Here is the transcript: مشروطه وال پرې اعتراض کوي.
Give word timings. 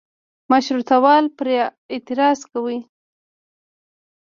مشروطه 0.51 0.95
وال 1.03 1.25
پرې 1.37 1.55
اعتراض 1.93 2.39
کوي. 2.51 2.79